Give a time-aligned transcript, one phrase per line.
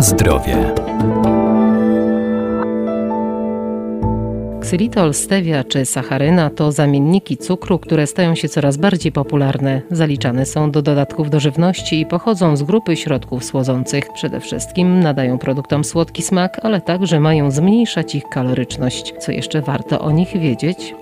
[0.00, 0.74] Zdrowie.
[4.60, 9.82] Ksylitol, stevia czy sacharyna to zamienniki cukru, które stają się coraz bardziej popularne.
[9.90, 14.12] Zaliczane są do dodatków do żywności i pochodzą z grupy środków słodzących.
[14.14, 19.14] Przede wszystkim nadają produktom słodki smak, ale także mają zmniejszać ich kaloryczność.
[19.18, 20.94] Co jeszcze warto o nich wiedzieć?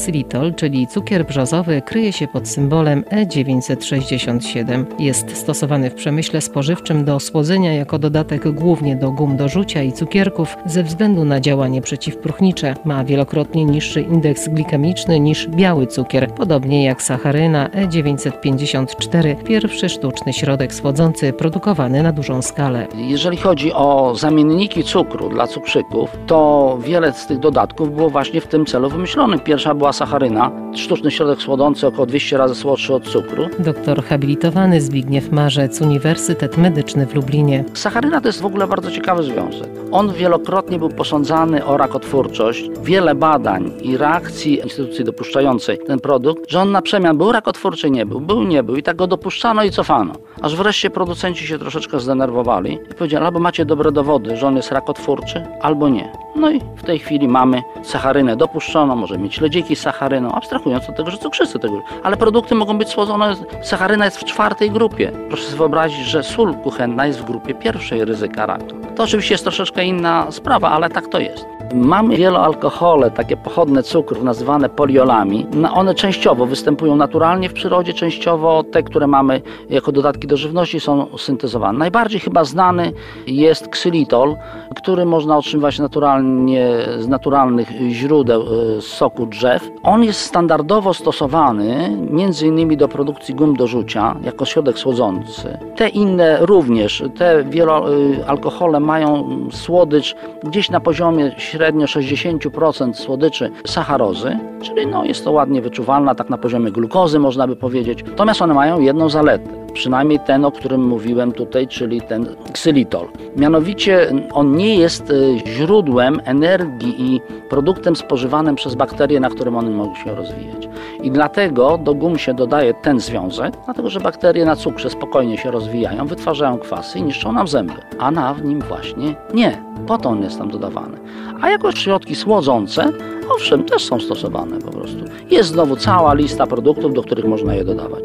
[0.00, 4.84] Xylitol, czyli cukier brzozowy, kryje się pod symbolem E967.
[4.98, 9.92] Jest stosowany w przemyśle spożywczym do słodzenia jako dodatek głównie do gum do rzucia i
[9.92, 12.74] cukierków ze względu na działanie przeciwpróchnicze.
[12.84, 20.74] Ma wielokrotnie niższy indeks glikemiczny niż biały cukier, podobnie jak sacharyna E954, pierwszy sztuczny środek
[20.74, 22.86] słodzący produkowany na dużą skalę.
[22.94, 28.46] Jeżeli chodzi o zamienniki cukru dla cukrzyków, to wiele z tych dodatków było właśnie w
[28.46, 29.42] tym celu wymyślonych.
[29.42, 33.48] Pierwsza była sacharyna, sztuczny środek słodzący około 200 razy słodszy od cukru.
[33.58, 37.64] Doktor habilitowany Zbigniew Marzec, Uniwersytet Medyczny w Lublinie.
[37.74, 39.68] Sacharyna to jest w ogóle bardzo ciekawy związek.
[39.92, 42.70] On wielokrotnie był posądzany o rakotwórczość.
[42.82, 48.06] Wiele badań i reakcji instytucji dopuszczającej ten produkt, że on na przemian był rakotwórczy, nie
[48.06, 50.12] był, był, nie był i tak go dopuszczano i cofano.
[50.42, 54.72] Aż wreszcie producenci się troszeczkę zdenerwowali i powiedzieli, albo macie dobre dowody, że on jest
[54.72, 56.12] rakotwórczy, albo nie.
[56.36, 61.10] No i w tej chwili mamy sacharynę dopuszczoną, może mieć śledziki sacharyną, abstrahując od tego,
[61.10, 61.82] że cukrzycy tego.
[62.02, 65.12] Ale produkty mogą być słodzone, sacharyna jest w czwartej grupie.
[65.28, 68.64] Proszę sobie wyobrazić, że sól kuchenna jest w grupie pierwszej ryzyka raka.
[68.96, 71.59] To oczywiście jest troszeczkę inna sprawa, ale tak to jest.
[71.74, 75.46] Mamy wieloalkohole, takie pochodne cukrów nazywane poliolami.
[75.54, 80.80] No, one częściowo występują naturalnie w przyrodzie, częściowo te, które mamy jako dodatki do żywności
[80.80, 81.78] są syntezowane.
[81.78, 82.92] Najbardziej chyba znany
[83.26, 84.36] jest ksylitol,
[84.76, 86.68] który można otrzymywać naturalnie
[86.98, 88.44] z naturalnych źródeł
[88.80, 89.70] z soku drzew.
[89.82, 91.96] On jest standardowo stosowany
[92.42, 95.58] innymi do produkcji gum do rzucia jako środek słodzący.
[95.76, 104.86] Te inne również, te wieloalkohole mają słodycz gdzieś na poziomie średnio 60% słodyczy sacharozy, czyli
[104.86, 108.04] no jest to ładnie wyczuwalna, tak na poziomie glukozy można by powiedzieć.
[108.06, 113.08] Natomiast one mają jedną zaletę przynajmniej ten, o którym mówiłem tutaj, czyli ten ksylitol.
[113.36, 119.70] Mianowicie on nie jest y, źródłem energii i produktem spożywanym przez bakterie, na którym one
[119.70, 120.68] mogą się rozwijać.
[121.02, 125.50] I dlatego do gum się dodaje ten związek, dlatego że bakterie na cukrze spokojnie się
[125.50, 129.62] rozwijają, wytwarzają kwasy i niszczą nam zęby, a na nim właśnie nie.
[129.86, 130.98] Po to on jest tam dodawany.
[131.40, 132.92] A jako środki słodzące,
[133.34, 134.98] owszem, też są stosowane po prostu.
[135.30, 138.04] Jest znowu cała lista produktów, do których można je dodawać.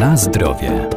[0.00, 0.88] Na zdrowie.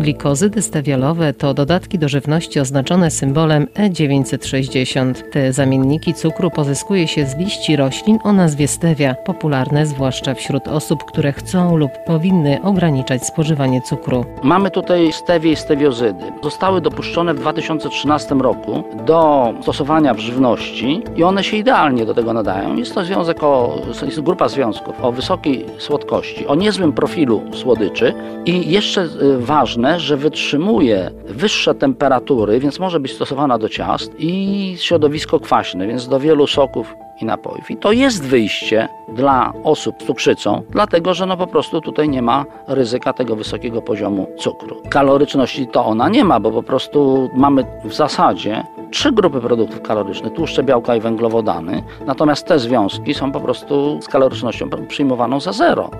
[0.00, 5.14] Glikozydy stewialowe to dodatki do żywności oznaczone symbolem E960.
[5.32, 11.04] Te zamienniki cukru pozyskuje się z liści roślin o nazwie stevia, popularne zwłaszcza wśród osób,
[11.04, 14.24] które chcą lub powinny ograniczać spożywanie cukru.
[14.42, 16.24] Mamy tutaj stewie i stewiozydy.
[16.42, 22.32] Zostały dopuszczone w 2013 roku do stosowania w żywności i one się idealnie do tego
[22.32, 22.76] nadają.
[22.76, 28.14] Jest to związek o, jest grupa związków o wysokiej słodkości, o niezłym profilu słodyczy
[28.46, 35.40] i jeszcze ważne, że wytrzymuje wyższe temperatury, więc może być stosowana do ciast i środowisko
[35.40, 37.70] kwaśne, więc do wielu soków i napojów.
[37.70, 42.22] I to jest wyjście dla osób z cukrzycą, dlatego że no po prostu tutaj nie
[42.22, 44.76] ma ryzyka tego wysokiego poziomu cukru.
[44.88, 50.32] Kaloryczności to ona nie ma, bo po prostu mamy w zasadzie trzy grupy produktów kalorycznych,
[50.32, 55.90] tłuszcze, białka i węglowodany, natomiast te związki są po prostu z kalorycznością przyjmowaną za zero.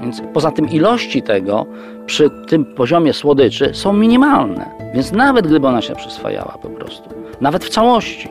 [0.00, 1.66] Więc poza tym ilości tego
[2.06, 4.66] przy tym poziomie słodyczy są minimalne.
[4.94, 8.28] Więc nawet gdyby ona się przyswajała po prostu, nawet w całości,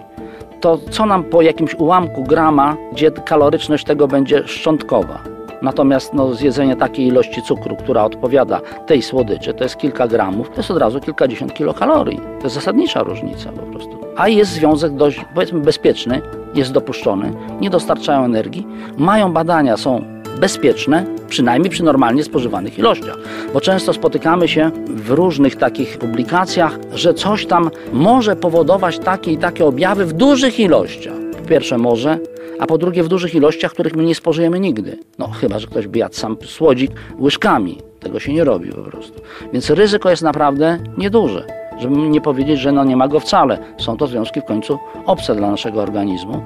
[0.61, 5.19] to co nam po jakimś ułamku grama, gdzie kaloryczność tego będzie szczątkowa.
[5.61, 10.55] Natomiast no, zjedzenie takiej ilości cukru, która odpowiada tej słodyczy, to jest kilka gramów, to
[10.57, 12.17] jest od razu kilkadziesiąt kilokalorii.
[12.17, 13.97] To jest zasadnicza różnica po prostu.
[14.15, 16.21] A jest związek dość, powiedzmy, bezpieczny,
[16.55, 18.67] jest dopuszczony, nie dostarczają energii,
[18.97, 20.03] mają badania, są
[20.39, 23.17] bezpieczne, przynajmniej przy normalnie spożywanych ilościach.
[23.53, 29.37] Bo często spotykamy się w różnych takich publikacjach, że coś tam może powodować takie i
[29.37, 31.13] takie objawy w dużych ilościach.
[31.41, 32.19] Po pierwsze może,
[32.59, 34.99] a po drugie w dużych ilościach, których my nie spożyjemy nigdy.
[35.19, 37.77] No chyba, że ktoś by jadł sam słodzik łyżkami.
[37.99, 39.21] Tego się nie robi po prostu.
[39.53, 41.47] Więc ryzyko jest naprawdę nieduże.
[41.79, 43.57] Żeby nie powiedzieć, że no nie ma go wcale.
[43.77, 46.43] Są to związki w końcu obce dla naszego organizmu.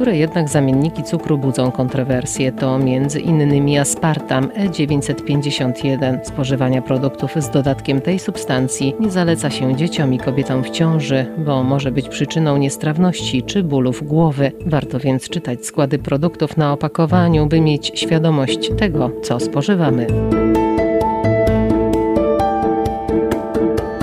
[0.00, 2.52] Niektóre jednak zamienniki cukru budzą kontrowersje.
[2.52, 6.18] To między innymi aspartam E951.
[6.24, 11.62] Spożywania produktów z dodatkiem tej substancji nie zaleca się dzieciom i kobietom w ciąży, bo
[11.62, 14.52] może być przyczyną niestrawności czy bólów głowy.
[14.66, 20.06] Warto więc czytać składy produktów na opakowaniu, by mieć świadomość tego, co spożywamy.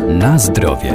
[0.07, 0.93] Na zdrowie.